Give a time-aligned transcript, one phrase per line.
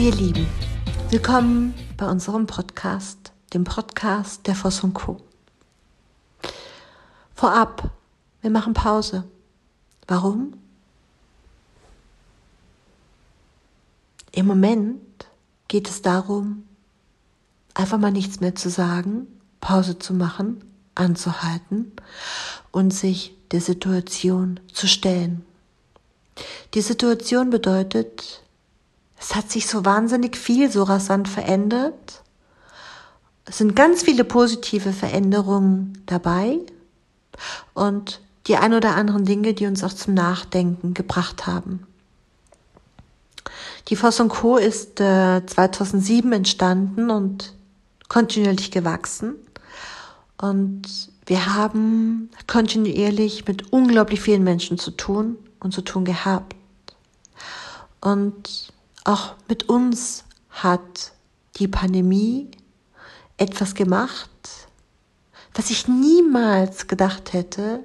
[0.00, 0.46] ihr Lieben,
[1.10, 5.18] willkommen bei unserem Podcast, dem Podcast der Voss und Co.
[7.34, 7.90] Vorab,
[8.40, 9.24] wir machen Pause.
[10.06, 10.54] Warum?
[14.32, 15.02] Im Moment
[15.68, 16.64] geht es darum,
[17.74, 19.26] einfach mal nichts mehr zu sagen,
[19.60, 21.92] Pause zu machen, anzuhalten
[22.70, 25.44] und sich der Situation zu stellen.
[26.72, 28.42] Die Situation bedeutet,
[29.20, 32.22] es hat sich so wahnsinnig viel, so rasant verändert.
[33.44, 36.58] Es sind ganz viele positive Veränderungen dabei
[37.74, 41.86] und die ein oder anderen Dinge, die uns auch zum Nachdenken gebracht haben.
[43.88, 44.56] Die Voss Co.
[44.56, 47.54] ist äh, 2007 entstanden und
[48.08, 49.34] kontinuierlich gewachsen.
[50.38, 50.82] Und
[51.26, 56.54] wir haben kontinuierlich mit unglaublich vielen Menschen zu tun und zu tun gehabt.
[58.00, 58.72] Und
[59.04, 61.12] auch mit uns hat
[61.56, 62.50] die Pandemie
[63.36, 64.30] etwas gemacht,
[65.54, 67.80] was ich niemals gedacht hätte,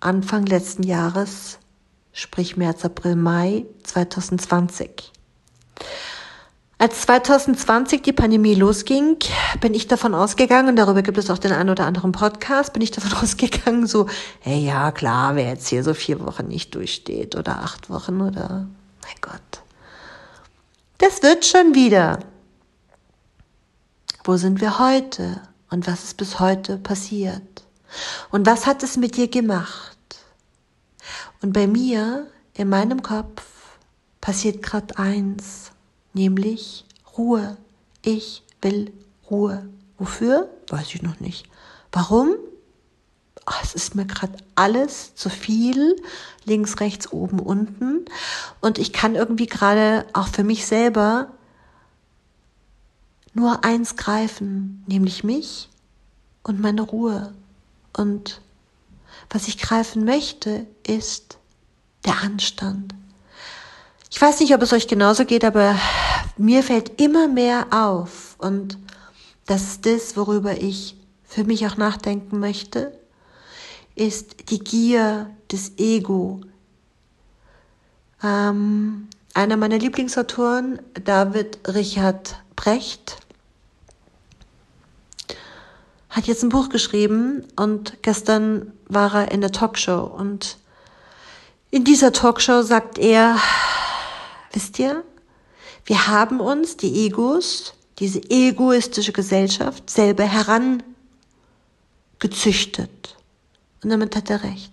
[0.00, 1.58] Anfang letzten Jahres,
[2.12, 5.12] sprich März, April, Mai 2020.
[6.78, 9.18] Als 2020 die Pandemie losging,
[9.60, 12.90] bin ich davon ausgegangen, darüber gibt es auch den einen oder anderen Podcast, bin ich
[12.90, 14.06] davon ausgegangen, so,
[14.40, 18.66] hey, ja, klar, wer jetzt hier so vier Wochen nicht durchsteht oder acht Wochen oder,
[19.02, 19.59] mein Gott.
[21.00, 22.18] Das wird schon wieder.
[24.22, 25.40] Wo sind wir heute?
[25.70, 27.64] Und was ist bis heute passiert?
[28.30, 29.96] Und was hat es mit dir gemacht?
[31.40, 33.42] Und bei mir, in meinem Kopf,
[34.20, 35.72] passiert gerade eins
[36.12, 36.84] nämlich
[37.16, 37.56] Ruhe.
[38.02, 38.92] Ich will
[39.30, 39.70] Ruhe.
[39.96, 40.50] Wofür?
[40.68, 41.46] Weiß ich noch nicht.
[41.92, 42.34] Warum?
[43.46, 45.96] Ach, es ist mir gerade alles zu viel,
[46.44, 48.04] links, rechts, oben, unten.
[48.60, 51.28] Und ich kann irgendwie gerade auch für mich selber
[53.34, 55.68] nur eins greifen, nämlich mich
[56.42, 57.32] und meine Ruhe.
[57.96, 58.40] Und
[59.30, 61.38] was ich greifen möchte, ist
[62.04, 62.94] der Anstand.
[64.10, 65.78] Ich weiß nicht, ob es euch genauso geht, aber
[66.36, 68.76] mir fällt immer mehr auf und
[69.46, 72.98] das ist das, worüber ich für mich auch nachdenken möchte,
[73.94, 76.40] ist die Gier des Ego.
[78.22, 83.18] Ähm, einer meiner Lieblingsautoren, David Richard Brecht,
[86.08, 90.58] hat jetzt ein Buch geschrieben und gestern war er in der Talkshow und
[91.70, 93.36] in dieser Talkshow sagt er,
[94.52, 95.04] Wisst ihr?
[95.84, 103.16] Wir haben uns, die Egos, diese egoistische Gesellschaft selber herangezüchtet.
[103.82, 104.72] Und damit hat er recht.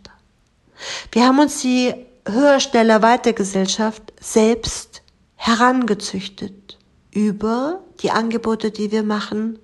[1.11, 1.93] Wir haben uns die
[2.27, 5.01] höher, schneller, weiter Gesellschaft selbst
[5.35, 6.77] herangezüchtet
[7.11, 9.59] über die Angebote, die wir machen.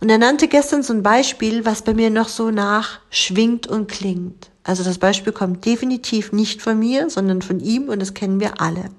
[0.00, 4.50] Und er nannte gestern so ein Beispiel, was bei mir noch so nachschwingt und klingt.
[4.64, 8.60] Also das Beispiel kommt definitiv nicht von mir, sondern von ihm und das kennen wir
[8.60, 8.90] alle.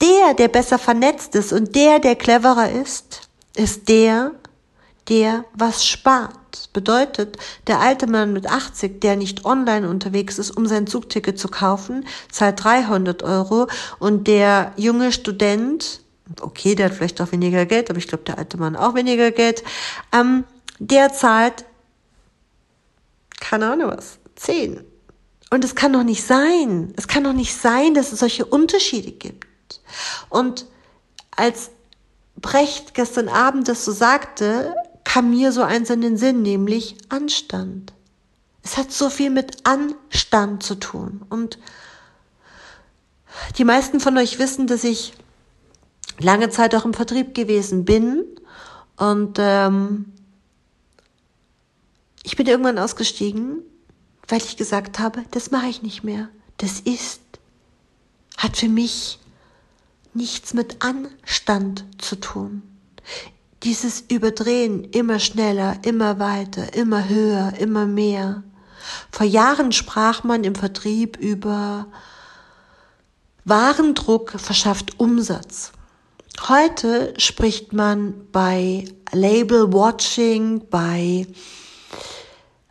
[0.00, 4.32] Der, der besser vernetzt ist und der, der cleverer ist, ist der,
[5.08, 6.34] der was spart.
[6.72, 7.36] Bedeutet,
[7.66, 12.06] der alte Mann mit 80, der nicht online unterwegs ist, um sein Zugticket zu kaufen,
[12.30, 13.68] zahlt 300 Euro
[13.98, 16.00] und der junge Student,
[16.40, 19.30] okay, der hat vielleicht auch weniger Geld, aber ich glaube, der alte Mann auch weniger
[19.30, 19.62] Geld,
[20.12, 20.44] ähm,
[20.78, 21.64] der zahlt,
[23.40, 24.84] keine Ahnung was, 10.
[25.50, 26.92] Und es kann doch nicht sein.
[26.96, 29.46] Es kann doch nicht sein, dass es solche Unterschiede gibt.
[30.28, 30.66] Und
[31.36, 31.70] als
[32.36, 34.74] Brecht gestern Abend das so sagte,
[35.16, 37.94] kam mir so eins in den Sinn, nämlich Anstand.
[38.62, 41.24] Es hat so viel mit Anstand zu tun.
[41.30, 41.58] Und
[43.56, 45.14] die meisten von euch wissen, dass ich
[46.18, 48.24] lange Zeit auch im Vertrieb gewesen bin.
[48.98, 50.12] Und ähm,
[52.22, 53.62] ich bin irgendwann ausgestiegen
[54.28, 56.28] weil ich gesagt habe, das mache ich nicht mehr.
[56.56, 57.20] Das ist,
[58.36, 59.18] hat für mich
[60.14, 62.62] nichts mit Anstand zu tun.
[63.66, 68.44] Dieses Überdrehen immer schneller, immer weiter, immer höher, immer mehr.
[69.10, 71.88] Vor Jahren sprach man im Vertrieb über
[73.44, 75.72] Warendruck verschafft Umsatz.
[76.46, 81.26] Heute spricht man bei Label Watching, bei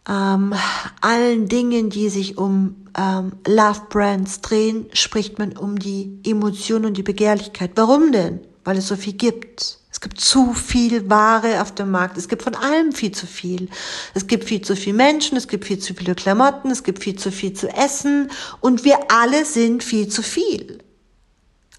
[0.08, 0.54] ähm,
[1.02, 6.96] allen Dingen, die sich um ähm, Love Brands drehen, spricht man um die Emotion und
[6.96, 7.72] die Begehrlichkeit.
[7.76, 8.40] Warum denn?
[8.64, 9.84] Weil es so viel gibt.
[9.96, 12.18] Es gibt zu viel Ware auf dem Markt.
[12.18, 13.70] Es gibt von allem viel zu viel.
[14.14, 17.16] Es gibt viel zu viele Menschen, es gibt viel zu viele Klamotten, es gibt viel
[17.16, 20.80] zu viel zu essen und wir alle sind viel zu viel.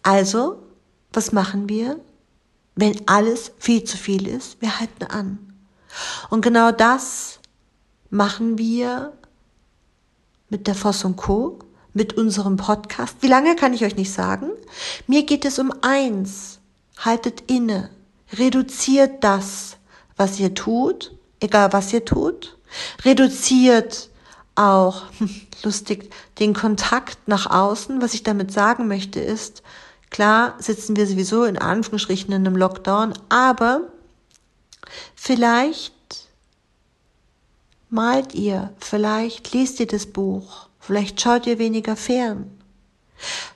[0.02, 0.62] Also
[1.12, 2.00] was machen wir?
[2.74, 5.52] Wenn alles viel zu viel ist, wir halten an.
[6.30, 7.38] Und genau das
[8.08, 9.12] machen wir
[10.48, 11.58] mit der Voss und Co.,
[11.92, 13.16] mit unserem Podcast.
[13.20, 14.48] Wie lange kann ich euch nicht sagen?
[15.06, 16.60] Mir geht es um eins.
[16.96, 17.90] Haltet inne.
[18.32, 19.76] Reduziert das,
[20.16, 22.56] was ihr tut, egal was ihr tut.
[23.04, 24.10] Reduziert
[24.54, 25.04] auch,
[25.62, 28.02] lustig, den Kontakt nach außen.
[28.02, 29.62] Was ich damit sagen möchte ist,
[30.10, 33.82] klar sitzen wir sowieso in Anführungsstrichen in einem Lockdown, aber
[35.14, 35.94] vielleicht
[37.88, 42.50] malt ihr, vielleicht liest ihr das Buch, vielleicht schaut ihr weniger fern,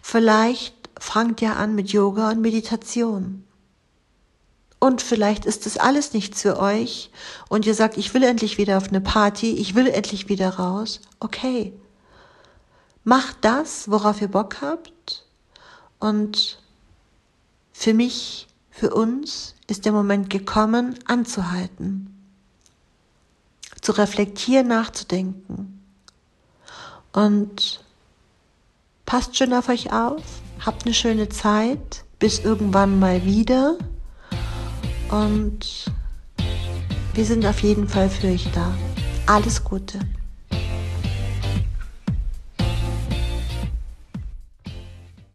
[0.00, 3.44] vielleicht fangt ihr an mit Yoga und Meditation.
[4.80, 7.10] Und vielleicht ist das alles nichts für euch
[7.50, 11.02] und ihr sagt, ich will endlich wieder auf eine Party, ich will endlich wieder raus.
[11.20, 11.74] Okay.
[13.04, 15.26] Macht das, worauf ihr Bock habt.
[15.98, 16.62] Und
[17.72, 22.14] für mich, für uns ist der Moment gekommen, anzuhalten,
[23.82, 25.82] zu reflektieren, nachzudenken.
[27.12, 27.84] Und
[29.04, 30.22] passt schön auf euch auf,
[30.64, 33.76] habt eine schöne Zeit, bis irgendwann mal wieder.
[35.10, 35.90] Und
[37.14, 38.72] wir sind auf jeden Fall für euch da.
[39.26, 39.98] Alles Gute.